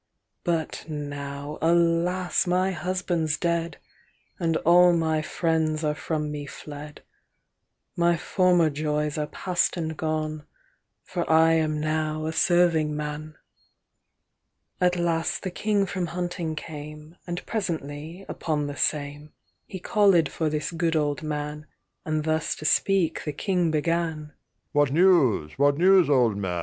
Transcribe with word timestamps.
XXII'But 0.45 0.89
now, 0.89 1.59
alas! 1.61 2.47
my 2.47 2.71
husband's 2.71 3.37
dead, 3.37 3.77
And 4.39 4.57
all 4.65 4.93
my 4.93 5.21
friends 5.21 5.83
are 5.83 5.93
from 5.93 6.31
me 6.31 6.47
fled; 6.47 7.03
My 7.95 8.17
former 8.17 8.71
joys 8.71 9.19
are 9.19 9.27
pass'd 9.27 9.77
and 9.77 9.95
gone, 9.95 10.47
For 11.03 11.29
I 11.31 11.53
am 11.53 11.79
now 11.79 12.25
a 12.25 12.33
serving 12.33 12.95
man.'XXIIIAt 12.97 14.95
last 15.03 15.43
the 15.43 15.51
King 15.51 15.85
from 15.85 16.07
hunting 16.07 16.55
came, 16.55 17.15
And 17.27 17.45
presently, 17.45 18.25
upon 18.27 18.65
the 18.65 18.77
same, 18.77 19.33
He 19.67 19.79
callèd 19.79 20.29
for 20.29 20.49
this 20.49 20.71
good 20.71 20.95
old 20.95 21.21
man, 21.21 21.67
And 22.05 22.23
thus 22.23 22.55
to 22.55 22.65
speak 22.65 23.23
the 23.23 23.33
King 23.33 23.69
began:XXIV'What 23.69 24.91
news, 24.91 25.59
what 25.59 25.77
news, 25.77 26.09
old 26.09 26.37
man? 26.37 26.59